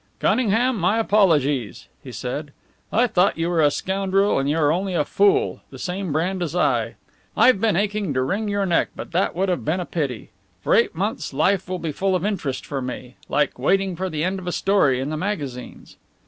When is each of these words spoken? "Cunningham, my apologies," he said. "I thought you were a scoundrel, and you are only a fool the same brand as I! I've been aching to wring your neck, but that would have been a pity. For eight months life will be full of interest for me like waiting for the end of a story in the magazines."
"Cunningham, 0.17 0.77
my 0.77 0.97
apologies," 0.97 1.87
he 2.03 2.11
said. 2.11 2.53
"I 2.91 3.05
thought 3.05 3.37
you 3.37 3.51
were 3.51 3.61
a 3.61 3.69
scoundrel, 3.69 4.39
and 4.39 4.49
you 4.49 4.57
are 4.57 4.71
only 4.71 4.95
a 4.95 5.05
fool 5.05 5.61
the 5.69 5.77
same 5.77 6.11
brand 6.11 6.41
as 6.41 6.55
I! 6.55 6.95
I've 7.37 7.61
been 7.61 7.75
aching 7.75 8.11
to 8.15 8.23
wring 8.23 8.47
your 8.47 8.65
neck, 8.65 8.87
but 8.95 9.11
that 9.11 9.35
would 9.35 9.47
have 9.49 9.63
been 9.63 9.79
a 9.79 9.85
pity. 9.85 10.31
For 10.63 10.73
eight 10.73 10.95
months 10.95 11.33
life 11.35 11.69
will 11.69 11.77
be 11.77 11.91
full 11.91 12.15
of 12.15 12.25
interest 12.25 12.65
for 12.65 12.81
me 12.81 13.15
like 13.29 13.59
waiting 13.59 13.95
for 13.95 14.09
the 14.09 14.23
end 14.23 14.39
of 14.39 14.47
a 14.47 14.51
story 14.51 14.99
in 14.99 15.11
the 15.11 15.17
magazines." 15.17 15.97